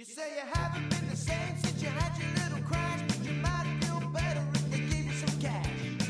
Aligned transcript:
You 0.00 0.06
say 0.06 0.30
you 0.34 0.50
haven't 0.54 0.88
been 0.88 1.10
the 1.10 1.14
same 1.14 1.58
since 1.58 1.82
you 1.82 1.90
had 1.90 2.18
your 2.18 2.30
little 2.42 2.66
crash, 2.66 3.02
but 3.06 3.18
you 3.22 3.32
might 3.32 3.66
feel 3.82 4.00
better 4.08 4.42
if 4.54 4.70
they 4.70 4.78
gave 4.78 5.04
you 5.04 5.12
some 5.12 5.38
cash. 5.38 5.66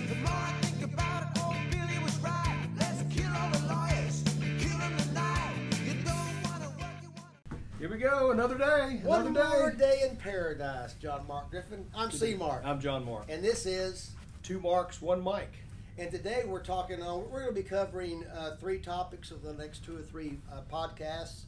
The 0.09 0.15
more 0.15 0.29
I 0.31 0.53
think 0.63 0.95
about 0.95 1.23
it, 1.25 1.43
old 1.43 1.57
Billy 1.72 1.98
was 2.04 2.16
right. 2.21 2.68
Let's 2.79 3.03
kill 3.12 3.32
all 3.34 3.50
the 3.50 3.66
lawyers, 3.66 4.22
kill 4.61 4.79
them 4.79 4.96
tonight. 4.96 5.54
You 5.84 5.95
don't 6.04 6.45
wanna 6.45 6.68
work, 6.79 7.03
you 7.03 7.08
wanna. 7.16 7.62
Here 7.80 7.90
we 7.90 7.98
go, 7.98 8.30
another 8.30 8.56
day. 8.56 9.00
Another 9.03 9.08
One 9.08 9.26
another 9.26 9.58
more 9.58 9.73
day 9.73 10.07
in 10.09 10.14
paradise, 10.14 10.95
John 10.95 11.27
Mark 11.27 11.50
Griffin. 11.50 11.84
I'm 11.93 12.12
C 12.12 12.34
Mark. 12.36 12.62
I'm 12.64 12.79
John 12.79 13.04
Mark. 13.04 13.25
And 13.29 13.43
this 13.43 13.66
is, 13.66 14.12
Two 14.45 14.61
marks, 14.61 15.02
one 15.02 15.25
mic. 15.25 15.50
and 15.98 16.12
today 16.12 16.45
we're 16.46 16.62
talking 16.62 17.02
on, 17.02 17.29
we're 17.29 17.43
going 17.43 17.52
to 17.57 17.61
be 17.61 17.68
covering 17.68 18.25
uh, 18.29 18.54
three 18.61 18.79
topics 18.79 19.32
of 19.32 19.43
the 19.43 19.52
next 19.54 19.84
two 19.84 19.98
or 19.98 20.02
three 20.02 20.38
uh, 20.52 20.61
podcasts. 20.72 21.41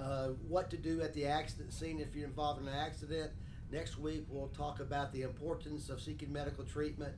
Uh, 0.00 0.28
what 0.48 0.70
to 0.70 0.78
do 0.78 1.02
at 1.02 1.12
the 1.12 1.26
accident 1.26 1.72
scene 1.72 2.00
if 2.00 2.14
you're 2.14 2.26
involved 2.26 2.62
in 2.62 2.68
an 2.68 2.74
accident. 2.74 3.30
Next 3.70 3.98
week 3.98 4.24
we'll 4.30 4.48
talk 4.48 4.80
about 4.80 5.12
the 5.12 5.22
importance 5.22 5.90
of 5.90 6.00
seeking 6.00 6.32
medical 6.32 6.64
treatment. 6.64 7.12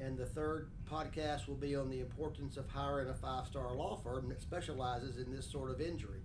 And 0.00 0.16
the 0.16 0.26
third 0.26 0.68
podcast 0.88 1.48
will 1.48 1.56
be 1.56 1.74
on 1.74 1.90
the 1.90 1.98
importance 1.98 2.56
of 2.56 2.68
hiring 2.68 3.08
a 3.08 3.14
five 3.14 3.46
star 3.48 3.74
law 3.74 3.96
firm 3.96 4.28
that 4.28 4.40
specializes 4.40 5.16
in 5.16 5.34
this 5.34 5.50
sort 5.50 5.70
of 5.70 5.80
injury. 5.80 6.20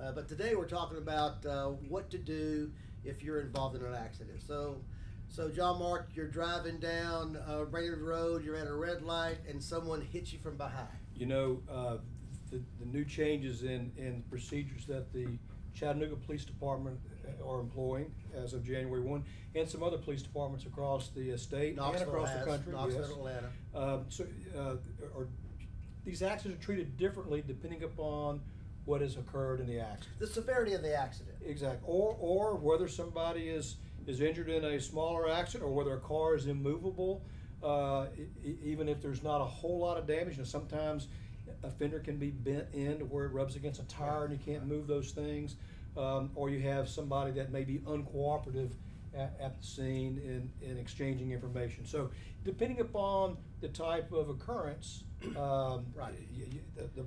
Uh, 0.00 0.12
but 0.12 0.28
today 0.28 0.54
we're 0.54 0.68
talking 0.68 0.98
about 0.98 1.44
uh, 1.44 1.70
what 1.88 2.10
to 2.10 2.18
do 2.18 2.70
if 3.04 3.24
you're 3.24 3.40
involved 3.40 3.74
in 3.74 3.84
an 3.84 3.94
accident. 3.94 4.40
So, 4.46 4.76
so 5.28 5.48
John 5.48 5.80
Mark, 5.80 6.10
you're 6.14 6.28
driving 6.28 6.78
down 6.78 7.38
uh, 7.48 7.64
Brainerd 7.64 8.02
Road, 8.02 8.44
you're 8.44 8.56
at 8.56 8.68
a 8.68 8.74
red 8.74 9.02
light, 9.02 9.38
and 9.48 9.60
someone 9.60 10.00
hits 10.00 10.32
you 10.32 10.38
from 10.38 10.56
behind. 10.56 10.86
You 11.16 11.26
know, 11.26 11.62
uh, 11.68 11.96
the, 12.52 12.62
the 12.78 12.86
new 12.86 13.04
changes 13.04 13.64
in, 13.64 13.90
in 13.96 14.22
procedures 14.30 14.86
that 14.86 15.12
the 15.12 15.26
Chattanooga 15.76 16.16
Police 16.16 16.44
Department 16.44 16.98
are 17.46 17.60
employing 17.60 18.12
as 18.34 18.54
of 18.54 18.64
January 18.64 19.02
1, 19.02 19.24
and 19.54 19.68
some 19.68 19.82
other 19.82 19.98
police 19.98 20.22
departments 20.22 20.64
across 20.66 21.08
the 21.10 21.32
uh, 21.32 21.36
state 21.36 21.68
and 21.68 21.76
Knoxville 21.76 22.08
across 22.08 22.28
has, 22.30 22.40
the 22.40 22.50
country. 22.50 22.72
Knoxville, 22.72 23.00
yes. 23.02 23.10
Atlanta. 23.10 23.48
Um, 23.74 24.04
so, 24.08 24.26
uh, 24.56 24.60
are, 25.16 25.28
these 26.04 26.22
accidents 26.22 26.62
are 26.62 26.64
treated 26.64 26.96
differently 26.96 27.42
depending 27.46 27.82
upon 27.82 28.40
what 28.84 29.00
has 29.00 29.16
occurred 29.16 29.60
in 29.60 29.66
the 29.66 29.80
accident. 29.80 30.18
The 30.18 30.26
severity 30.26 30.72
of 30.72 30.82
the 30.82 30.94
accident. 30.94 31.36
Exactly. 31.44 31.82
Or, 31.84 32.16
or 32.18 32.54
whether 32.54 32.88
somebody 32.88 33.48
is, 33.48 33.76
is 34.06 34.20
injured 34.20 34.48
in 34.48 34.64
a 34.64 34.80
smaller 34.80 35.28
accident 35.28 35.68
or 35.68 35.74
whether 35.74 35.94
a 35.94 36.00
car 36.00 36.36
is 36.36 36.46
immovable, 36.46 37.24
uh, 37.62 38.06
e- 38.16 38.56
even 38.62 38.88
if 38.88 39.02
there's 39.02 39.24
not 39.24 39.40
a 39.40 39.44
whole 39.44 39.80
lot 39.80 39.96
of 39.96 40.06
damage. 40.06 40.38
And 40.38 40.46
sometimes 40.46 41.08
a 41.62 41.70
fender 41.70 41.98
can 42.00 42.16
be 42.18 42.30
bent 42.30 42.66
in 42.72 42.98
to 42.98 43.04
where 43.04 43.24
it 43.26 43.32
rubs 43.32 43.56
against 43.56 43.80
a 43.80 43.84
tire 43.84 44.24
and 44.24 44.32
you 44.32 44.38
can't 44.52 44.66
move 44.66 44.86
those 44.86 45.12
things. 45.12 45.56
Um, 45.96 46.30
or 46.34 46.50
you 46.50 46.60
have 46.60 46.88
somebody 46.90 47.30
that 47.32 47.50
may 47.50 47.64
be 47.64 47.78
uncooperative 47.78 48.72
at, 49.14 49.34
at 49.40 49.58
the 49.58 49.66
scene 49.66 50.20
in, 50.22 50.50
in 50.68 50.76
exchanging 50.76 51.30
information. 51.32 51.86
So 51.86 52.10
depending 52.44 52.80
upon 52.80 53.38
the 53.62 53.68
type 53.68 54.12
of 54.12 54.28
occurrence, 54.28 55.04
um, 55.36 55.86
Right. 55.94 56.12
y- 56.36 56.48
y- 56.52 56.60
the, 56.74 56.82
the, 57.00 57.06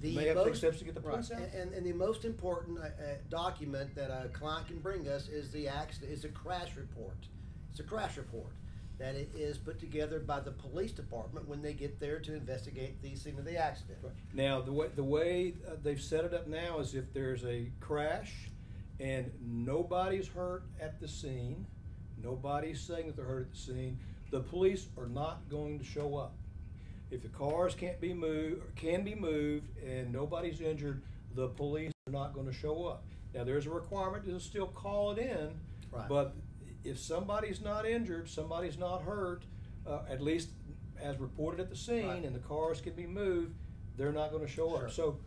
The 0.00 0.16
may 0.16 0.26
have 0.26 0.36
most- 0.36 0.58
steps 0.58 0.78
to 0.80 0.84
get 0.84 0.94
the 0.96 1.00
right. 1.00 1.18
out. 1.18 1.30
And, 1.54 1.72
and 1.72 1.86
the 1.86 1.92
most 1.92 2.24
important 2.24 2.78
uh, 2.80 2.82
uh, 2.82 2.88
document 3.30 3.94
that 3.94 4.10
a 4.10 4.28
client 4.30 4.66
can 4.66 4.80
bring 4.80 5.06
us 5.06 5.28
is 5.28 5.52
the 5.52 5.68
accident 5.68 6.10
is 6.12 6.24
a 6.24 6.28
crash 6.28 6.74
report. 6.76 7.16
It's 7.70 7.78
a 7.78 7.84
crash 7.84 8.16
report 8.16 8.50
that 8.98 9.14
it 9.14 9.30
is 9.36 9.58
put 9.58 9.78
together 9.78 10.18
by 10.18 10.40
the 10.40 10.50
police 10.50 10.90
department 10.92 11.48
when 11.48 11.62
they 11.62 11.72
get 11.72 12.00
there 12.00 12.18
to 12.18 12.34
investigate 12.34 13.00
the 13.00 13.14
scene 13.14 13.38
of 13.38 13.44
the 13.44 13.56
accident. 13.56 13.98
Now, 14.34 14.60
the 14.60 14.72
way, 14.72 14.88
the 14.94 15.04
way 15.04 15.54
uh, 15.66 15.72
they've 15.82 16.00
set 16.00 16.24
it 16.24 16.34
up 16.34 16.48
now 16.48 16.80
is 16.80 16.94
if 16.94 17.12
there's 17.12 17.44
a 17.44 17.70
crash 17.80 18.48
and 18.98 19.30
nobody's 19.40 20.26
hurt 20.26 20.64
at 20.80 21.00
the 21.00 21.06
scene, 21.06 21.64
nobody's 22.22 22.80
saying 22.80 23.06
that 23.06 23.16
they're 23.16 23.24
hurt 23.24 23.42
at 23.42 23.52
the 23.52 23.58
scene, 23.58 23.98
the 24.30 24.40
police 24.40 24.88
are 24.98 25.06
not 25.06 25.48
going 25.48 25.78
to 25.78 25.84
show 25.84 26.16
up. 26.16 26.34
If 27.10 27.22
the 27.22 27.28
cars 27.28 27.74
can't 27.74 28.00
be 28.00 28.12
moved, 28.12 28.62
can 28.76 29.04
be 29.04 29.14
moved, 29.14 29.66
and 29.82 30.12
nobody's 30.12 30.60
injured, 30.60 31.02
the 31.34 31.48
police 31.48 31.92
are 32.08 32.12
not 32.12 32.34
going 32.34 32.46
to 32.46 32.52
show 32.52 32.84
up. 32.86 33.04
Now, 33.32 33.44
there's 33.44 33.66
a 33.66 33.70
requirement 33.70 34.24
to 34.26 34.40
still 34.40 34.66
call 34.66 35.12
it 35.12 35.18
in, 35.18 35.50
Right. 35.92 36.08
but 36.08 36.34
if 36.84 36.98
somebody's 36.98 37.60
not 37.60 37.86
injured, 37.86 38.28
somebody's 38.28 38.78
not 38.78 39.02
hurt, 39.02 39.44
uh, 39.86 40.00
at 40.08 40.20
least 40.20 40.50
as 41.00 41.18
reported 41.18 41.60
at 41.60 41.70
the 41.70 41.76
scene, 41.76 42.06
Right. 42.08 42.24
and 42.24 42.34
the 42.34 42.40
cars 42.40 42.80
can 42.80 42.92
be 42.94 43.06
moved, 43.06 43.54
they're 43.96 44.12
not 44.12 44.30
going 44.30 44.42
to 44.44 44.48
show 44.50 44.68
Sure. 44.76 44.86
up. 44.86 44.90
So, 44.92 45.18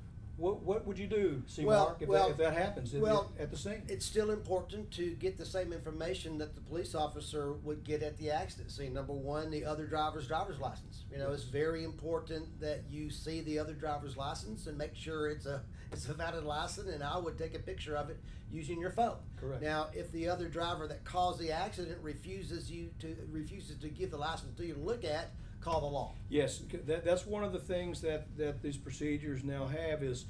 what 0.41 0.63
what 0.63 0.87
would 0.87 0.97
you 0.97 1.07
do, 1.07 1.43
C. 1.45 1.63
Well- 1.63 1.85
Mark, 1.85 2.01
if, 2.01 2.09
well- 2.09 2.25
that, 2.25 2.31
if 2.31 2.37
that 2.37 2.53
happens 2.53 2.93
well, 2.93 3.31
at 3.39 3.51
the 3.51 3.57
scene? 3.57 3.83
It's 3.87 4.05
still 4.05 4.31
important 4.31 4.91
to 4.91 5.11
get 5.11 5.37
the 5.37 5.45
same 5.45 5.71
information 5.71 6.37
that 6.39 6.55
the 6.55 6.61
police 6.61 6.95
officer 6.95 7.53
would 7.63 7.83
get 7.83 8.01
at 8.01 8.17
the 8.17 8.31
accident 8.31 8.71
scene. 8.71 8.93
Number 8.93 9.13
one, 9.13 9.51
the 9.51 9.63
other 9.63 9.85
driver's 9.85 10.27
driver's 10.27 10.59
license. 10.59 11.03
You 11.11 11.19
know, 11.19 11.31
it's 11.31 11.43
very 11.43 11.83
important 11.83 12.59
that 12.59 12.83
you 12.89 13.09
see 13.09 13.41
the 13.41 13.59
other 13.59 13.73
driver's 13.73 14.17
license 14.17 14.67
and 14.67 14.77
make 14.77 14.95
sure 14.95 15.29
it's 15.29 15.45
a 15.45 15.61
it's 15.91 16.07
a 16.09 16.13
valid 16.13 16.43
license. 16.43 16.89
And 16.89 17.03
I 17.03 17.17
would 17.17 17.37
take 17.37 17.55
a 17.55 17.59
picture 17.59 17.95
of 17.95 18.09
it 18.09 18.19
using 18.51 18.79
your 18.79 18.91
phone. 18.91 19.17
Correct. 19.39 19.61
Now, 19.61 19.89
if 19.93 20.11
the 20.11 20.27
other 20.27 20.47
driver 20.47 20.87
that 20.87 21.03
caused 21.05 21.39
the 21.39 21.51
accident 21.51 21.97
refuses 22.01 22.71
you 22.71 22.89
to 22.99 23.15
refuses 23.31 23.77
to 23.77 23.89
give 23.89 24.11
the 24.11 24.17
license 24.17 24.57
to 24.57 24.65
you 24.65 24.73
to 24.73 24.79
look 24.79 25.05
at, 25.05 25.31
call 25.61 25.81
the 25.81 25.87
law. 25.87 26.13
Yes, 26.29 26.61
that, 26.85 27.05
that's 27.05 27.25
one 27.25 27.43
of 27.43 27.53
the 27.53 27.59
things 27.59 28.01
that, 28.01 28.35
that 28.37 28.61
these 28.61 28.77
procedures 28.77 29.43
now 29.43 29.67
have 29.67 30.03
is 30.03 30.25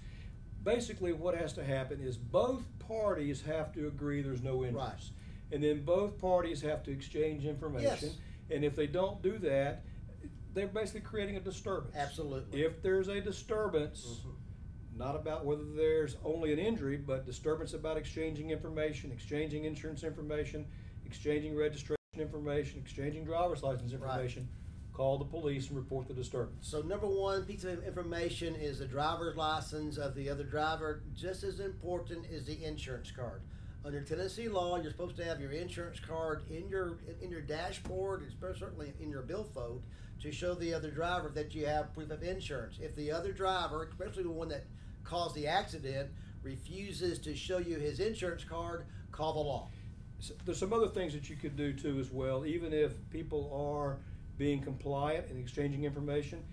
basically 0.64 1.14
what 1.14 1.36
has 1.36 1.54
to 1.54 1.64
happen 1.64 2.00
is 2.02 2.18
both 2.18 2.64
parties 2.80 3.42
have 3.42 3.74
to 3.74 3.88
agree 3.88 4.22
there's 4.22 4.44
no 4.44 4.64
injuries. 4.64 4.76
Right. 4.76 5.12
And 5.52 5.64
then 5.64 5.84
both 5.84 6.20
parties 6.20 6.62
have 6.62 6.84
to 6.84 6.92
exchange 6.92 7.46
information. 7.46 8.10
Yes. 8.10 8.16
And 8.52 8.64
if 8.64 8.76
they 8.76 8.88
don't 8.88 9.22
do 9.22 9.38
that, 9.40 9.84
they're 10.54 10.68
basically 10.68 11.02
creating 11.02 11.38
a 11.38 11.40
disturbance. 11.40 11.96
Absolutely. 11.96 12.62
If 12.62 12.82
there's 12.82 13.08
a 13.08 13.22
disturbance, 13.22 14.22
Mhm. 14.26 14.98
not 14.98 15.16
about 15.16 15.46
whether 15.46 15.64
there's 15.64 16.18
only 16.24 16.52
an 16.52 16.60
injury, 16.60 16.98
but 16.98 17.26
disturbance 17.26 17.74
about 17.74 17.98
exchanging 17.98 18.50
information, 18.50 19.12
exchanging 19.12 19.64
insurance 19.64 20.04
information, 20.04 20.68
exchanging 21.06 21.56
registration 21.56 21.98
information, 22.18 22.80
exchanging 22.80 23.24
driver's 23.24 23.64
license 23.64 23.94
Right. 23.94 24.02
Call 24.94 25.18
the 25.18 25.26
police 25.26 25.68
and 25.70 25.78
report 25.78 26.08
the 26.08 26.14
disturbance. 26.14 26.68
So 26.68 26.82
number 26.82 27.08
one 27.08 27.44
piece 27.46 27.64
of 27.64 27.84
information 27.86 28.56
is 28.56 28.80
the 28.80 28.86
driver's 28.86 29.36
license 29.38 29.98
of 29.98 30.16
the 30.16 30.30
other 30.30 30.44
driver. 30.44 31.02
Just 31.16 31.44
as 31.44 31.60
important 31.60 32.26
is 32.30 32.46
the 32.46 32.64
insurance 32.64 33.12
card. 33.12 33.42
Under 33.84 34.02
Tennessee 34.02 34.48
law, 34.48 34.80
you're 34.80 34.92
supposed 34.92 35.16
to 35.18 35.24
have 35.26 35.40
your 35.40 35.52
insurance 35.52 36.00
card 36.00 36.44
in 36.52 36.70
your 36.70 36.98
in 37.22 37.32
your 37.32 37.42
dashboard, 37.42 38.22
and 38.22 38.32
certainly 38.58 38.94
in 39.00 39.10
your 39.10 39.24
billfold, 39.24 39.82
to 40.22 40.32
show 40.32 40.54
the 40.54 40.72
other 40.74 40.92
driver 40.92 41.30
that 41.34 41.56
you 41.56 41.66
have 41.66 41.92
proof 41.96 42.12
of 42.12 42.22
insurance. 42.22 42.78
If 42.80 42.96
the 42.96 43.12
other 43.12 43.32
driver, 43.32 43.84
especially 43.90 44.24
the 44.24 44.30
one 44.30 44.50
that 44.50 44.66
caused 45.04 45.34
the 45.36 45.48
accident, 45.48 46.12
refuses 46.44 47.18
to 47.20 47.36
show 47.36 47.58
you 47.58 47.78
his 47.78 48.00
insurance 48.00 48.44
card, 48.44 48.86
call 49.12 49.34
the 49.34 49.40
law. 49.40 49.68
S- 50.20 50.32
There's 50.46 50.60
some 50.60 50.74
other 50.74 50.90
things 50.90 51.14
that 51.14 51.28
you 51.28 51.36
could 51.36 51.56
do 51.56 51.74
too 51.74 51.98
as 52.00 52.12
well, 52.12 52.46
even 52.46 52.74
if 52.74 52.92
people 53.10 53.50
are 53.52 53.98
being 54.42 54.60
compliant 54.60 55.28
and 55.30 55.38
exchanging 55.38 55.84
information. 55.84 56.44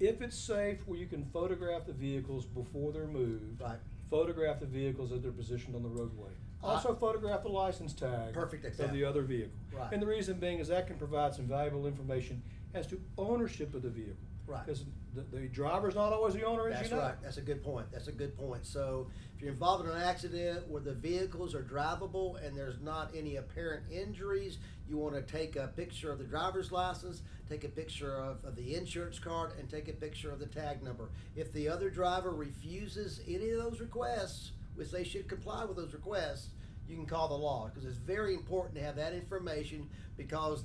If 0.00 0.22
it's 0.22 0.34
safe 0.38 0.78
where 0.88 0.98
you 0.98 1.06
can 1.06 1.26
photograph 1.26 1.84
the 1.86 1.92
vehicles 1.92 2.46
before 2.46 2.90
they're 2.90 3.06
moved, 3.06 3.60
Right. 3.60 3.76
photograph 4.08 4.60
the 4.60 4.66
vehicles 4.66 5.12
as 5.12 5.20
they're 5.20 5.30
positioned 5.30 5.76
on 5.76 5.82
the 5.82 5.90
roadway. 5.90 6.30
Also 6.62 6.94
photograph 6.94 7.42
the 7.42 7.50
license 7.50 7.92
tag 7.92 8.32
Perfect 8.32 8.64
of 8.64 8.70
example. 8.70 8.96
the 8.96 9.04
other 9.04 9.20
vehicle. 9.20 9.58
Right. 9.74 9.92
And 9.92 10.00
the 10.00 10.06
reason 10.06 10.40
being 10.40 10.58
is 10.58 10.68
that 10.68 10.86
can 10.86 10.96
provide 10.96 11.34
some 11.34 11.44
valuable 11.44 11.86
information 11.86 12.42
as 12.72 12.86
to 12.86 12.98
ownership 13.18 13.74
of 13.74 13.82
the 13.82 13.90
vehicle. 13.90 14.16
Right. 14.46 14.64
Because 14.64 14.86
the, 15.14 15.22
the 15.36 15.48
driver's 15.48 15.94
not 15.94 16.12
always 16.12 16.34
the 16.34 16.44
owner, 16.44 16.68
as 16.68 16.74
That's 16.74 16.90
you 16.90 16.96
know. 16.96 17.02
right. 17.02 17.14
That's 17.22 17.36
a 17.36 17.42
good 17.42 17.62
point. 17.62 17.86
That's 17.92 18.08
a 18.08 18.12
good 18.12 18.36
point. 18.36 18.66
So 18.66 19.08
if 19.34 19.42
you're 19.42 19.52
involved 19.52 19.84
in 19.84 19.90
an 19.90 20.02
accident 20.02 20.68
where 20.68 20.82
the 20.82 20.94
vehicles 20.94 21.54
are 21.54 21.62
drivable 21.62 22.44
and 22.44 22.56
there's 22.56 22.80
not 22.80 23.10
any 23.16 23.36
apparent 23.36 23.84
injuries, 23.90 24.58
you 24.88 24.96
want 24.96 25.14
to 25.14 25.22
take 25.22 25.56
a 25.56 25.68
picture 25.68 26.10
of 26.10 26.18
the 26.18 26.24
driver's 26.24 26.72
license, 26.72 27.22
take 27.48 27.64
a 27.64 27.68
picture 27.68 28.16
of, 28.16 28.44
of 28.44 28.56
the 28.56 28.74
insurance 28.74 29.18
card, 29.18 29.52
and 29.58 29.70
take 29.70 29.88
a 29.88 29.92
picture 29.92 30.30
of 30.30 30.40
the 30.40 30.46
tag 30.46 30.82
number. 30.82 31.10
If 31.36 31.52
the 31.52 31.68
other 31.68 31.90
driver 31.90 32.30
refuses 32.30 33.20
any 33.28 33.50
of 33.50 33.62
those 33.62 33.80
requests, 33.80 34.52
which 34.74 34.90
they 34.90 35.04
should 35.04 35.28
comply 35.28 35.64
with 35.64 35.76
those 35.76 35.92
requests, 35.92 36.48
you 36.88 36.96
can 36.96 37.06
call 37.06 37.28
the 37.28 37.34
law 37.34 37.68
because 37.68 37.88
it's 37.88 37.96
very 37.96 38.34
important 38.34 38.74
to 38.76 38.82
have 38.82 38.96
that 38.96 39.14
information 39.14 39.88
because 40.16 40.64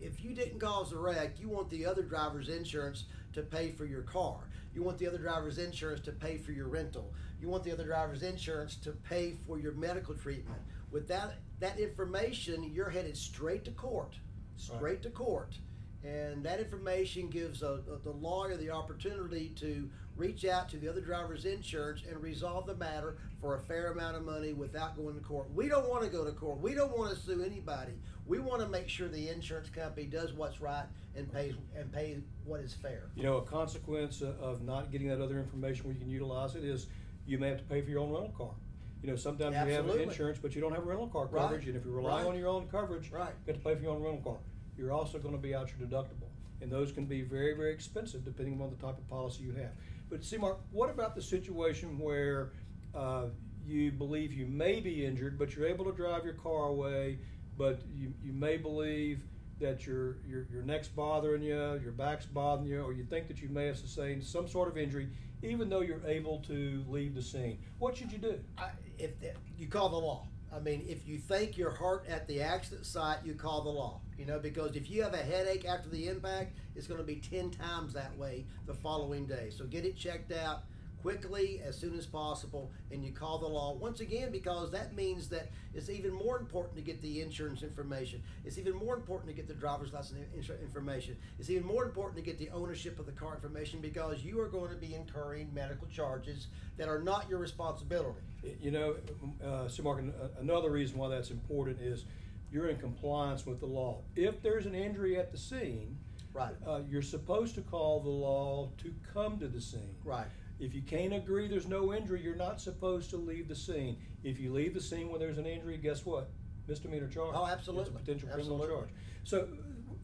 if 0.00 0.24
you 0.24 0.34
didn't 0.34 0.58
cause 0.58 0.90
the 0.90 0.96
wreck, 0.96 1.38
you 1.38 1.48
want 1.48 1.68
the 1.70 1.86
other 1.86 2.02
driver's 2.02 2.48
insurance 2.48 3.04
to 3.32 3.42
pay 3.42 3.70
for 3.70 3.84
your 3.84 4.02
car. 4.02 4.38
You 4.74 4.82
want 4.82 4.98
the 4.98 5.06
other 5.06 5.18
driver's 5.18 5.58
insurance 5.58 6.00
to 6.02 6.12
pay 6.12 6.36
for 6.36 6.52
your 6.52 6.68
rental. 6.68 7.12
You 7.40 7.48
want 7.48 7.64
the 7.64 7.72
other 7.72 7.84
driver's 7.84 8.22
insurance 8.22 8.76
to 8.76 8.92
pay 8.92 9.34
for 9.46 9.58
your 9.58 9.72
medical 9.72 10.14
treatment. 10.14 10.60
With 10.90 11.08
that 11.08 11.34
that 11.60 11.78
information, 11.78 12.72
you're 12.72 12.90
headed 12.90 13.16
straight 13.16 13.64
to 13.64 13.70
court, 13.72 14.14
straight 14.56 15.02
to 15.02 15.10
court, 15.10 15.54
And 16.02 16.42
that 16.44 16.60
information 16.60 17.28
gives 17.28 17.62
a, 17.62 17.80
a- 17.92 17.98
the 18.02 18.10
lawyer 18.10 18.56
the 18.56 18.70
opportunity 18.70 19.50
to 19.56 19.88
reach 20.16 20.44
out 20.44 20.68
to 20.70 20.76
the 20.78 20.88
other 20.88 21.00
driver's 21.00 21.44
insurance 21.44 22.02
and 22.08 22.20
resolve 22.22 22.66
the 22.66 22.74
matter 22.76 23.16
for 23.40 23.56
a 23.56 23.60
fair 23.60 23.92
amount 23.92 24.16
of 24.16 24.24
money 24.24 24.52
without 24.52 24.96
going 24.96 25.14
to 25.14 25.20
court. 25.20 25.48
We 25.54 25.68
don't 25.68 25.88
want 25.88 26.02
to 26.04 26.10
go 26.10 26.24
to 26.24 26.32
court. 26.32 26.60
We 26.60 26.74
don't 26.74 26.96
want 26.96 27.14
to 27.14 27.20
sue 27.22 27.42
anybody. 27.42 27.92
We 28.26 28.38
want 28.38 28.60
to 28.62 28.68
make 28.68 28.88
sure 28.88 29.08
the 29.08 29.28
insurance 29.28 29.68
company 29.70 30.06
does 30.06 30.32
what's 30.32 30.60
right 30.60 30.84
and 31.16 31.30
pays 31.32 31.54
and 31.76 31.90
pays 31.92 32.18
what 32.44 32.60
is 32.60 32.72
fair. 32.74 33.10
You 33.14 33.22
know, 33.24 33.38
a 33.38 33.42
consequence 33.42 34.22
of- 34.22 34.62
not 34.62 34.90
getting 34.90 35.08
that 35.08 35.20
other 35.20 35.38
information 35.38 35.84
where 35.86 35.94
you 35.94 36.00
can 36.00 36.10
utilize 36.10 36.54
it 36.54 36.64
is 36.64 36.86
you 37.26 37.38
may 37.38 37.48
have 37.48 37.58
to 37.58 37.64
pay 37.64 37.80
for 37.82 37.90
your 37.90 38.00
own 38.00 38.10
rental 38.10 38.30
car. 38.36 38.54
You 39.02 39.08
know, 39.10 39.16
sometimes 39.16 39.52
you 39.54 39.74
have 39.74 39.88
insurance, 39.88 40.38
but 40.40 40.54
you 40.54 40.60
don't 40.60 40.74
have 40.74 40.84
rental 40.86 41.08
car 41.08 41.26
Right. 41.26 41.40
coverage, 41.42 41.66
and 41.66 41.76
if 41.76 41.84
you 41.86 41.90
rely 41.90 42.22
Right. 42.22 42.26
on 42.26 42.38
your 42.38 42.48
own 42.48 42.68
coverage, 42.68 43.10
Right. 43.10 43.32
you 43.46 43.46
have 43.46 43.46
got 43.46 43.54
to 43.54 43.60
pay 43.60 43.74
for 43.74 43.82
your 43.82 43.92
own 43.94 44.02
rental 44.02 44.32
car. 44.32 44.40
You're 44.80 44.92
also 44.92 45.18
gonna 45.18 45.36
be 45.36 45.54
out 45.54 45.70
your 45.78 45.86
deductible, 45.86 46.30
and 46.62 46.72
those 46.72 46.90
can 46.90 47.04
be 47.04 47.20
very, 47.20 47.54
very 47.54 47.70
expensive 47.70 48.24
depending 48.24 48.62
on 48.62 48.70
the 48.70 48.76
type 48.76 48.96
of 48.96 49.06
policy 49.10 49.42
you 49.42 49.52
have. 49.52 49.72
But 50.08 50.24
see, 50.24 50.38
Mark, 50.38 50.58
what 50.72 50.88
about 50.88 51.14
the 51.14 51.20
situation 51.20 51.98
where, 51.98 52.52
uh, 52.94 53.26
you 53.62 53.92
believe 53.92 54.32
you 54.32 54.46
may 54.46 54.80
be 54.80 55.04
injured, 55.04 55.38
but 55.38 55.54
you're 55.54 55.66
able 55.66 55.84
to 55.84 55.92
drive 55.92 56.24
your 56.24 56.32
car 56.32 56.68
away, 56.68 57.18
but 57.58 57.82
you, 57.94 58.14
you 58.24 58.32
may 58.32 58.56
believe 58.56 59.20
that 59.60 59.86
your, 59.86 60.16
your, 60.26 60.46
your 60.50 60.62
neck's 60.62 60.88
bothering 60.88 61.42
you, 61.42 61.78
your 61.82 61.92
back's 61.92 62.24
bothering 62.24 62.66
you, 62.66 62.80
or 62.80 62.94
you 62.94 63.04
think 63.04 63.28
that 63.28 63.42
you 63.42 63.50
may 63.50 63.66
have 63.66 63.76
sustained 63.76 64.24
some 64.24 64.48
sort 64.48 64.66
of 64.66 64.78
injury, 64.78 65.10
even 65.42 65.68
though 65.68 65.82
you're 65.82 66.00
able 66.06 66.38
to 66.38 66.82
leave 66.88 67.14
the 67.14 67.22
scene. 67.22 67.58
What 67.78 67.98
should 67.98 68.10
you 68.10 68.18
do? 68.18 68.40
I, 68.56 68.70
if 68.98 69.10
you 69.58 69.68
call 69.68 69.90
the 69.90 69.98
law. 69.98 70.26
I 70.54 70.58
mean, 70.58 70.84
if 70.88 71.06
you 71.06 71.18
think 71.18 71.56
you're 71.56 71.70
hurt 71.70 72.06
at 72.08 72.26
the 72.26 72.42
accident 72.42 72.84
site, 72.84 73.18
you 73.24 73.34
call 73.34 73.62
the 73.62 73.70
law. 73.70 74.00
You 74.18 74.26
know, 74.26 74.38
because 74.38 74.74
if 74.76 74.90
you 74.90 75.02
have 75.02 75.14
a 75.14 75.18
headache 75.18 75.64
after 75.64 75.88
the 75.88 76.08
impact, 76.08 76.56
it's 76.74 76.86
going 76.86 77.00
to 77.00 77.06
be 77.06 77.16
ten 77.16 77.50
times 77.50 77.92
that 77.94 78.16
way 78.18 78.44
the 78.66 78.74
following 78.74 79.26
day. 79.26 79.50
So 79.56 79.64
get 79.64 79.84
it 79.84 79.96
checked 79.96 80.32
out 80.32 80.64
quickly 81.02 81.60
as 81.64 81.76
soon 81.76 81.96
as 81.96 82.06
possible, 82.06 82.70
and 82.90 83.04
you 83.04 83.12
call 83.12 83.38
the 83.38 83.46
law 83.46 83.74
once 83.74 84.00
again 84.00 84.30
because 84.30 84.70
that 84.70 84.94
means 84.94 85.28
that 85.28 85.50
it's 85.74 85.88
even 85.88 86.12
more 86.12 86.38
important 86.38 86.76
to 86.76 86.82
get 86.82 87.00
the 87.00 87.20
insurance 87.20 87.62
information. 87.62 88.22
It's 88.44 88.58
even 88.58 88.74
more 88.74 88.94
important 88.94 89.28
to 89.30 89.34
get 89.34 89.48
the 89.48 89.54
driver's 89.54 89.92
license 89.92 90.18
information. 90.62 91.16
It's 91.38 91.50
even 91.50 91.66
more 91.66 91.84
important 91.84 92.16
to 92.16 92.22
get 92.22 92.38
the 92.38 92.50
ownership 92.50 92.98
of 92.98 93.06
the 93.06 93.12
car 93.12 93.34
information 93.34 93.80
because 93.80 94.22
you 94.24 94.40
are 94.40 94.48
going 94.48 94.70
to 94.70 94.76
be 94.76 94.94
incurring 94.94 95.52
medical 95.54 95.86
charges 95.88 96.48
that 96.76 96.88
are 96.88 97.00
not 97.00 97.28
your 97.28 97.38
responsibility. 97.38 98.20
You 98.60 98.70
know, 98.70 98.96
uh, 99.44 99.68
so 99.68 99.82
Mark, 99.82 100.02
another 100.40 100.70
reason 100.70 100.98
why 100.98 101.08
that's 101.08 101.30
important 101.30 101.80
is 101.80 102.04
you're 102.50 102.68
in 102.68 102.78
compliance 102.78 103.46
with 103.46 103.60
the 103.60 103.66
law. 103.66 104.02
If 104.16 104.42
there's 104.42 104.66
an 104.66 104.74
injury 104.74 105.18
at 105.18 105.30
the 105.30 105.38
scene, 105.38 105.98
Right. 106.32 106.54
uh, 106.66 106.80
you're 106.88 107.02
supposed 107.02 107.54
to 107.56 107.60
call 107.62 108.00
the 108.00 108.08
law 108.08 108.70
to 108.78 108.94
come 109.12 109.38
to 109.38 109.48
the 109.48 109.60
scene. 109.60 109.96
Right. 110.04 110.26
If 110.58 110.74
you 110.74 110.82
can't 110.82 111.14
agree 111.14 111.48
there's 111.48 111.66
no 111.66 111.94
injury, 111.94 112.22
you're 112.22 112.36
not 112.36 112.60
supposed 112.60 113.10
to 113.10 113.16
leave 113.16 113.48
the 113.48 113.56
scene. 113.56 113.96
If 114.22 114.38
you 114.38 114.52
leave 114.52 114.74
the 114.74 114.80
scene 114.80 115.08
when 115.10 115.18
there's 115.18 115.38
an 115.38 115.46
injury, 115.46 115.76
guess 115.78 116.04
what? 116.04 116.30
Misdemeanor 116.68 117.08
charge. 117.08 117.34
Oh, 117.34 117.46
absolutely. 117.46 117.90
It's 117.92 117.96
a 117.96 117.98
potential 117.98 118.28
criminal 118.28 118.56
Absolutely. 118.56 118.76
charge. 118.76 118.90
So, 119.24 119.48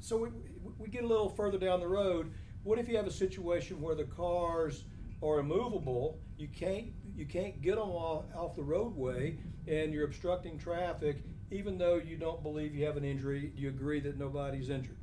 so 0.00 0.16
we, 0.16 0.28
we 0.78 0.88
get 0.88 1.04
a 1.04 1.06
little 1.06 1.28
further 1.28 1.58
down 1.58 1.80
the 1.80 1.88
road. 1.88 2.32
What 2.64 2.78
if 2.78 2.88
you 2.88 2.96
have 2.96 3.06
a 3.06 3.10
situation 3.12 3.80
where 3.80 3.94
the 3.94 4.04
cars 4.04 4.84
are 5.22 5.38
immovable? 5.38 6.18
You 6.38 6.48
can't 6.48 6.86
you 7.14 7.24
can't 7.24 7.62
get 7.62 7.76
them 7.76 7.88
off, 7.90 8.24
off 8.34 8.56
the 8.56 8.62
roadway, 8.62 9.38
and 9.66 9.92
you're 9.92 10.04
obstructing 10.04 10.58
traffic, 10.58 11.22
even 11.50 11.78
though 11.78 11.96
you 11.96 12.16
don't 12.16 12.42
believe 12.42 12.74
you 12.74 12.84
have 12.84 12.96
an 12.96 13.04
injury. 13.04 13.52
You 13.56 13.68
agree 13.68 14.00
that 14.00 14.18
nobody's 14.18 14.68
injured. 14.68 14.96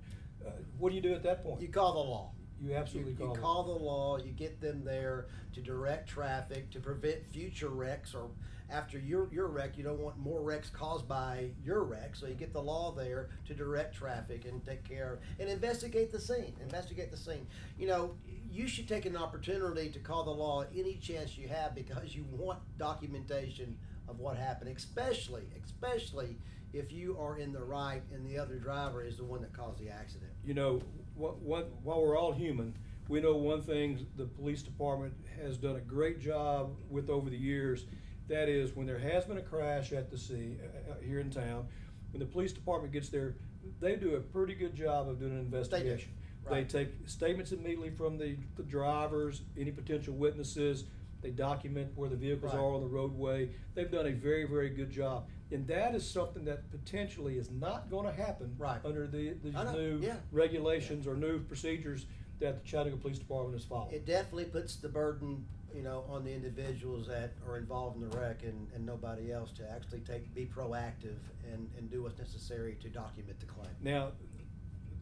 Uh, 0.45 0.51
what 0.77 0.89
do 0.89 0.95
you 0.95 1.01
do 1.01 1.13
at 1.13 1.23
that 1.23 1.43
point? 1.43 1.61
You 1.61 1.69
call 1.69 1.93
the 1.93 1.99
law. 1.99 2.31
You 2.61 2.73
absolutely 2.75 3.11
you, 3.11 3.17
call. 3.17 3.35
you 3.35 3.41
call 3.41 3.63
the 3.63 3.83
law. 3.83 4.17
You 4.17 4.31
get 4.31 4.61
them 4.61 4.83
there 4.85 5.27
to 5.53 5.61
direct 5.61 6.07
traffic 6.09 6.69
to 6.71 6.79
prevent 6.79 7.25
future 7.31 7.69
wrecks 7.69 8.15
or 8.15 8.29
after 8.69 8.97
your 8.97 9.27
your 9.33 9.47
wreck. 9.47 9.77
You 9.77 9.83
don't 9.83 9.99
want 9.99 10.17
more 10.17 10.41
wrecks 10.41 10.69
caused 10.69 11.07
by 11.07 11.49
your 11.63 11.83
wreck, 11.83 12.15
so 12.15 12.27
you 12.27 12.35
get 12.35 12.53
the 12.53 12.61
law 12.61 12.91
there 12.91 13.29
to 13.45 13.53
direct 13.53 13.95
traffic 13.95 14.45
and 14.45 14.63
take 14.65 14.83
care 14.87 15.13
of 15.13 15.19
and 15.39 15.49
investigate 15.49 16.11
the 16.11 16.19
scene. 16.19 16.53
Investigate 16.61 17.11
the 17.11 17.17
scene. 17.17 17.47
You 17.77 17.87
know, 17.87 18.15
you 18.49 18.67
should 18.67 18.87
take 18.87 19.05
an 19.05 19.17
opportunity 19.17 19.89
to 19.89 19.99
call 19.99 20.23
the 20.23 20.31
law 20.31 20.65
any 20.75 20.95
chance 20.95 21.37
you 21.37 21.49
have 21.49 21.75
because 21.75 22.15
you 22.15 22.25
want 22.31 22.59
documentation 22.77 23.77
of 24.07 24.19
what 24.19 24.37
happened, 24.37 24.75
especially 24.75 25.43
especially 25.63 26.37
if 26.73 26.91
you 26.91 27.17
are 27.19 27.37
in 27.37 27.53
the 27.53 27.63
right 27.63 28.01
and 28.13 28.25
the 28.25 28.37
other 28.37 28.55
driver 28.55 29.03
is 29.03 29.15
the 29.17 29.23
one 29.23 29.41
that 29.41 29.53
caused 29.53 29.79
the 29.79 29.89
accident. 29.89 30.31
you 30.43 30.53
know, 30.53 30.81
what, 31.15 31.39
what, 31.39 31.71
while 31.83 32.01
we're 32.01 32.17
all 32.17 32.31
human, 32.31 32.75
we 33.07 33.21
know 33.21 33.35
one 33.35 33.61
thing 33.61 34.05
the 34.17 34.25
police 34.25 34.63
department 34.63 35.13
has 35.41 35.57
done 35.57 35.75
a 35.75 35.81
great 35.81 36.19
job 36.19 36.75
with 36.89 37.09
over 37.09 37.29
the 37.29 37.37
years. 37.37 37.85
That 38.27 38.49
is, 38.49 38.75
when 38.75 38.87
there 38.87 38.97
has 38.97 39.25
been 39.25 39.37
a 39.37 39.41
crash 39.41 39.91
at 39.91 40.09
the 40.09 40.17
scene 40.17 40.59
uh, 40.63 40.93
uh, 40.93 40.95
here 41.05 41.19
in 41.19 41.29
town, 41.29 41.67
when 42.11 42.19
the 42.19 42.25
police 42.25 42.53
department 42.53 42.91
gets 42.91 43.09
there, 43.09 43.35
they 43.79 43.95
do 43.95 44.15
a 44.15 44.19
pretty 44.19 44.55
good 44.55 44.75
job 44.75 45.07
of 45.09 45.19
doing 45.19 45.33
an 45.33 45.39
investigation. 45.39 46.09
They, 46.09 46.51
Right. 46.51 46.67
take 46.67 46.89
statements 47.05 47.53
immediately 47.53 47.89
from 47.91 48.17
the, 48.17 48.35
the 48.57 48.63
drivers, 48.63 49.43
any 49.57 49.71
potential 49.71 50.13
witnesses. 50.13 50.83
They 51.23 51.31
document 51.31 51.93
where 51.95 52.09
the 52.09 52.17
vehicles 52.17 52.53
Right. 52.53 52.59
are 52.59 52.73
on 52.75 52.81
the 52.81 52.87
roadway. 52.87 53.49
They've 53.73 53.89
done 53.89 54.07
a 54.07 54.11
very, 54.11 54.43
very 54.43 54.69
good 54.69 54.91
job. 54.91 55.27
And 55.51 55.65
that 55.67 55.95
is 55.95 56.07
something 56.07 56.43
that 56.45 56.69
potentially 56.69 57.37
is 57.37 57.49
not 57.49 57.89
going 57.89 58.05
to 58.05 58.11
happen 58.11 58.53
Right. 58.57 58.83
under 58.83 59.07
the, 59.07 59.33
these 59.41 59.53
new 59.53 59.99
yeah. 60.01 60.17
regulations 60.31 61.07
or 61.07 61.15
new 61.15 61.39
procedures 61.39 62.05
that 62.39 62.61
the 62.61 62.67
Chattanooga 62.67 62.97
Police 63.01 63.19
Department 63.19 63.55
is 63.57 63.65
following. 63.65 63.93
It 63.95 64.05
definitely 64.05 64.45
puts 64.45 64.75
the 64.75 64.89
burden, 64.89 65.45
you 65.73 65.81
know, 65.81 66.03
on 66.09 66.25
the 66.25 66.33
individuals 66.33 67.07
that 67.07 67.31
are 67.47 67.57
involved 67.57 67.95
in 68.01 68.09
the 68.09 68.17
wreck 68.17 68.43
and, 68.43 68.67
and 68.75 68.85
nobody 68.85 69.31
else 69.31 69.51
to 69.53 69.71
actually 69.71 70.01
take, 70.01 70.33
be 70.35 70.45
proactive 70.45 71.19
and, 71.53 71.69
and 71.77 71.89
do 71.89 72.03
what's 72.03 72.19
necessary 72.19 72.75
to 72.81 72.89
document 72.89 73.39
the 73.39 73.45
claim. 73.45 73.71
Now, 73.81 74.11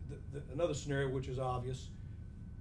the, 0.08 0.40
the, 0.40 0.54
another 0.54 0.76
scenario 0.76 1.10
which 1.10 1.28
is 1.28 1.40
obvious, 1.40 1.90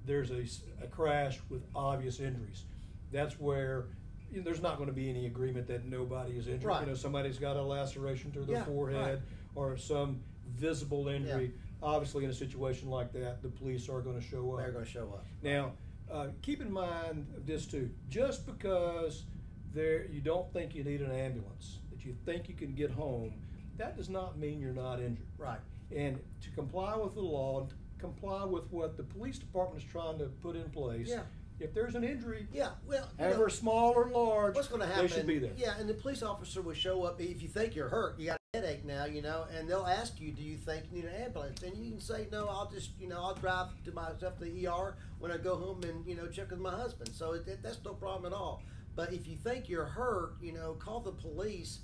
there's 0.07 0.31
a 0.31 0.87
crash 0.87 1.41
with 1.51 1.63
obvious 1.75 2.21
injuries. 2.21 2.65
That's 3.13 3.39
where 3.39 3.87
you 4.31 4.39
know, 4.39 4.45
there's 4.45 4.63
not 4.63 4.77
going 4.77 4.89
to 4.89 4.95
be 4.95 5.11
any 5.11 5.27
agreement 5.27 5.67
that 5.69 5.85
nobody 5.85 6.33
is 6.33 6.47
injured. 6.47 6.65
Right. 6.65 6.81
You 6.83 6.87
know, 6.89 6.95
somebody's 6.95 7.39
got 7.39 7.57
a 7.57 7.63
laceration 7.63 8.31
through 8.31 8.45
their 8.45 8.57
Yeah, 8.59 8.65
forehead 8.65 9.19
right. 9.19 9.21
or 9.55 9.77
some 9.77 10.21
visible 10.49 11.09
injury. 11.09 11.53
Obviously, 11.83 12.25
in 12.25 12.31
a 12.31 12.35
situation 12.35 12.91
like 12.91 13.13
that, 13.13 13.43
the 13.43 13.49
police 13.49 13.89
are 13.89 14.01
going 14.01 14.21
to 14.21 14.27
show 14.27 14.53
up. 14.53 14.59
They're 14.59 14.73
gonna 14.73 14.85
show 14.85 15.09
up. 15.15 15.25
Now, 15.43 15.73
uh, 16.11 16.29
keep 16.43 16.61
in 16.61 16.71
mind 16.71 17.27
this 17.47 17.67
too. 17.67 17.91
Just 18.09 18.47
because 18.47 19.25
there 19.73 20.07
you 20.07 20.21
don't 20.21 20.53
think 20.53 20.75
you 20.75 20.85
need 20.85 21.01
an 21.01 21.13
ambulance, 21.13 21.79
that 21.91 22.05
you 22.05 22.15
think 22.25 22.49
you 22.49 22.55
can 22.55 22.75
get 22.75 22.91
home, 22.91 23.33
that 23.79 23.97
does 23.97 24.09
not 24.11 24.39
mean 24.39 24.61
you're 24.61 24.73
not 24.73 25.01
injured. 25.01 25.27
Right. 25.39 25.61
And 25.95 26.21
to 26.43 26.51
comply 26.51 26.97
with 26.97 27.15
the 27.15 27.23
law, 27.23 27.67
comply 27.99 28.45
with 28.45 28.71
what 28.71 28.97
the 28.97 29.03
police 29.03 29.39
department 29.39 29.83
is 29.83 29.91
trying 29.91 30.19
to 30.19 30.27
put 30.27 30.57
in 30.57 30.69
place. 30.71 31.09
Yeah. 31.09 31.23
If 31.61 31.75
there's 31.75 31.95
an 31.95 32.05
injury, 32.05 32.47
Yeah, 32.53 32.71
well. 32.87 33.09
you 33.19 33.27
know, 33.27 33.49
small 33.49 33.93
or 33.93 34.09
large, 34.09 34.55
What's 34.57 34.69
gonna 34.69 34.87
happen? 34.87 35.07
they 35.07 35.13
should 35.13 35.27
be 35.27 35.39
there. 35.39 35.53
Yeah, 35.57 35.75
and 35.79 35.89
the 35.89 35.95
police 35.95 36.23
officer 36.23 36.63
will 36.63 36.75
show 36.75 37.03
up 37.05 37.21
if 37.21 37.43
you 37.43 37.49
think 37.49 37.77
you're 37.77 37.89
hurt, 37.91 38.19
you 38.19 38.27
got 38.29 38.41
a 38.55 38.57
headache 38.59 38.85
now, 38.85 39.05
you 39.05 39.21
know, 39.21 39.45
and 39.55 39.69
they'll 39.69 39.87
ask 39.87 40.19
you, 40.21 40.33
do 40.33 40.43
you 40.43 40.57
think 40.57 40.85
you 40.91 41.03
need 41.03 41.05
an 41.09 41.15
ambulance? 41.23 41.63
And 41.63 41.77
you 41.77 41.91
can 41.93 42.01
say, 42.01 42.27
no, 42.33 42.49
I'll 42.49 42.71
just, 42.71 42.91
you 42.99 43.09
know, 43.09 43.19
I'll 43.23 43.35
drive 43.35 43.69
to 43.85 43.93
myself 43.93 44.39
to 44.39 44.45
the 44.47 44.67
ER 44.67 44.97
when 45.19 45.31
I 45.31 45.37
go 45.37 45.57
home 45.57 45.83
and, 45.83 46.05
you 46.07 46.17
know, 46.17 46.27
check 46.29 46.51
with 46.51 46.61
my 46.61 46.75
husband. 46.75 47.11
So 47.15 47.33
it, 47.33 47.47
it- 47.47 47.63
that's 47.63 47.79
no 47.85 47.93
problem 47.93 48.33
at 48.33 48.37
all. 48.37 48.63
But 48.97 49.13
if 49.13 49.27
you 49.29 49.37
think 49.37 49.69
you're 49.69 49.85
hurt, 49.85 50.33
you 50.41 50.53
know, 50.53 50.73
call 50.75 51.01
the 51.01 51.13
police. 51.13 51.81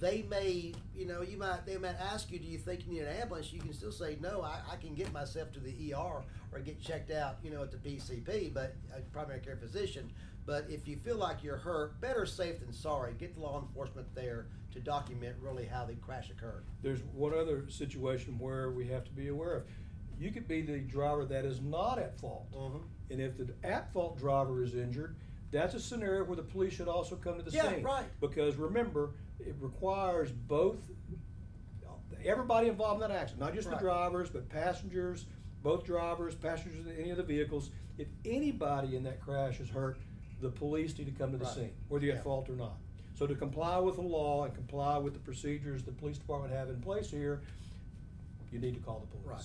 They 0.00 0.22
may, 0.30 0.72
you 0.96 1.06
know, 1.06 1.20
you 1.20 1.36
might, 1.36 1.66
they 1.66 1.76
might 1.76 1.96
ask 2.00 2.32
you, 2.32 2.38
do 2.38 2.46
you 2.46 2.56
think 2.56 2.86
you 2.86 2.92
need 2.94 3.02
an 3.02 3.14
ambulance? 3.20 3.52
You 3.52 3.60
can 3.60 3.74
still 3.74 3.92
say, 3.92 4.16
no, 4.20 4.40
I, 4.42 4.60
I 4.72 4.76
can 4.76 4.94
get 4.94 5.12
myself 5.12 5.52
to 5.52 5.60
the 5.60 5.92
ER 5.92 6.22
or 6.52 6.58
get 6.64 6.80
checked 6.80 7.10
out, 7.10 7.36
you 7.44 7.50
know, 7.50 7.62
at 7.62 7.70
the 7.70 7.76
PCP, 7.76 8.52
but 8.54 8.74
a 8.96 9.00
primary 9.12 9.40
care 9.40 9.56
physician. 9.56 10.10
But 10.46 10.64
if 10.70 10.88
you 10.88 10.96
feel 10.96 11.16
like 11.18 11.44
you're 11.44 11.58
hurt, 11.58 12.00
better 12.00 12.24
safe 12.24 12.60
than 12.60 12.72
sorry. 12.72 13.12
Get 13.18 13.34
the 13.34 13.40
law 13.42 13.60
enforcement 13.60 14.06
there 14.14 14.46
to 14.72 14.80
document 14.80 15.36
really 15.38 15.66
how 15.66 15.84
the 15.84 15.92
crash 15.96 16.30
occurred. 16.30 16.64
There's 16.82 17.02
one 17.14 17.34
other 17.34 17.68
situation 17.68 18.38
where 18.38 18.70
we 18.70 18.86
have 18.88 19.04
to 19.04 19.10
be 19.12 19.28
aware 19.28 19.54
of. 19.56 19.64
You 20.18 20.30
could 20.32 20.48
be 20.48 20.62
the 20.62 20.78
driver 20.78 21.26
that 21.26 21.44
is 21.44 21.60
not 21.60 21.98
at 21.98 22.18
fault. 22.18 22.50
Mhm. 22.52 22.80
And 23.10 23.20
if 23.20 23.36
the 23.36 23.52
at-fault 23.62 24.18
driver 24.18 24.62
is 24.62 24.74
injured, 24.74 25.14
that's 25.50 25.74
a 25.74 25.80
scenario 25.80 26.24
where 26.24 26.36
the 26.36 26.42
police 26.42 26.72
should 26.72 26.88
also 26.88 27.16
come 27.16 27.36
to 27.36 27.42
the 27.42 27.50
Yeah, 27.50 27.70
scene. 27.70 27.82
right. 27.82 28.06
Because 28.20 28.56
remember, 28.56 29.10
it 29.46 29.56
requires 29.60 30.30
both, 30.32 30.78
everybody 32.24 32.68
involved 32.68 33.02
in 33.02 33.08
that 33.08 33.16
accident, 33.16 33.40
not 33.40 33.54
just 33.54 33.70
the 33.70 33.76
drivers, 33.76 34.28
but 34.30 34.48
passengers, 34.48 35.26
both 35.62 35.84
drivers, 35.84 36.34
passengers 36.34 36.86
in 36.86 36.92
any 36.98 37.10
of 37.10 37.16
the 37.16 37.22
vehicles. 37.22 37.70
If 37.98 38.08
anybody 38.24 38.96
in 38.96 39.02
that 39.04 39.20
crash 39.20 39.60
is 39.60 39.68
hurt, 39.70 39.98
the 40.40 40.48
police 40.50 40.96
need 40.98 41.06
to 41.06 41.12
come 41.12 41.32
to 41.32 41.38
the 41.38 41.44
Right. 41.44 41.54
scene, 41.54 41.72
whether 41.88 42.04
you're 42.04 42.14
Yeah. 42.14 42.18
at 42.18 42.24
fault 42.24 42.48
or 42.48 42.56
not. 42.56 42.78
So 43.14 43.26
to 43.26 43.34
comply 43.34 43.78
with 43.78 43.96
the 43.96 44.02
law 44.02 44.44
and 44.44 44.54
comply 44.54 44.96
with 44.98 45.12
the 45.12 45.18
procedures 45.20 45.84
the 45.84 45.92
police 45.92 46.18
department 46.18 46.52
have 46.54 46.70
in 46.70 46.80
place 46.80 47.10
here, 47.10 47.42
you 48.50 48.58
need 48.58 48.74
to 48.74 48.80
call 48.80 49.00
the 49.00 49.06
police. 49.06 49.26
Right. 49.26 49.44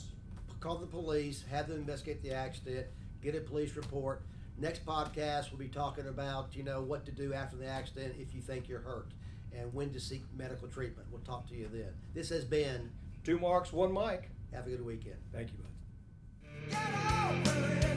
call 0.62 0.78
the 0.78 0.88
police, 0.88 1.44
have 1.44 1.68
them 1.68 1.78
investigate 1.78 2.24
the 2.24 2.32
accident, 2.32 2.88
get 3.22 3.36
a 3.36 3.42
police 3.42 3.76
report. 3.76 4.24
Next 4.58 4.84
podcast, 4.84 5.52
we'll 5.52 5.60
be 5.60 5.68
talking 5.68 6.08
about, 6.08 6.56
you 6.56 6.64
know, 6.64 6.82
what 6.82 7.06
to 7.06 7.12
do 7.12 7.34
after 7.34 7.56
the 7.56 7.68
accident 7.68 8.16
if 8.18 8.34
you 8.34 8.42
think 8.42 8.68
you're 8.68 8.80
hurt 8.80 9.12
and 9.58 9.74
when 9.74 9.92
to 9.94 10.00
seek 10.00 10.24
medical 10.36 10.68
treatment. 10.68 11.08
We'll 11.12 11.22
talk 11.22 11.48
to 11.50 11.56
you 11.56 11.70
then. 11.72 11.94
This 12.14 12.30
has 12.30 12.46
been 12.46 12.92
Two 13.24 13.40
Marks, 13.40 13.74
One 13.74 13.94
Mic. 13.94 14.30
Have 14.54 14.68
a 14.68 14.70
good 14.70 14.86
weekend. 14.86 15.18
Thank 15.34 15.50
you, 15.52 15.58
bud. 16.72 17.95